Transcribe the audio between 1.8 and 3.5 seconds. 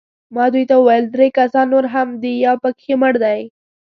هم دي، یو پکښې مړ دی.